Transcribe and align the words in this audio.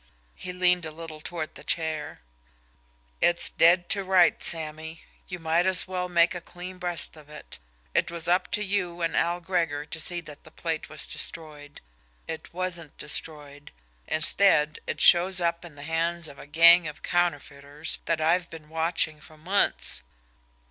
He 0.33 0.51
leaned 0.51 0.87
a 0.87 0.89
little 0.89 1.19
toward 1.21 1.53
the 1.53 1.63
chair. 1.63 2.21
"It's 3.21 3.51
dead 3.51 3.87
to 3.89 4.03
rights, 4.03 4.47
Sammy. 4.47 5.01
You 5.27 5.37
might 5.37 5.67
as 5.67 5.87
well 5.87 6.09
make 6.09 6.33
a 6.33 6.41
clean 6.41 6.79
breast 6.79 7.15
of 7.15 7.29
it. 7.29 7.59
It 7.93 8.09
was 8.09 8.27
up 8.27 8.49
to 8.53 8.63
you 8.63 9.03
and 9.03 9.15
Al 9.15 9.39
Gregor 9.41 9.85
to 9.85 9.99
see 9.99 10.19
that 10.21 10.43
the 10.43 10.49
plate 10.49 10.89
was 10.89 11.05
destroyed. 11.05 11.81
It 12.27 12.51
WASN'T 12.51 12.97
destroyed; 12.97 13.71
instead, 14.07 14.79
it 14.87 14.99
shows 15.01 15.39
up 15.39 15.63
in 15.63 15.75
the 15.75 15.83
hands 15.83 16.27
of 16.27 16.39
a 16.39 16.47
gang 16.47 16.87
of 16.87 17.03
counterfeiters 17.03 17.99
that 18.05 18.19
I've 18.19 18.49
been 18.49 18.69
watching 18.69 19.21
for 19.21 19.37
months. 19.37 20.01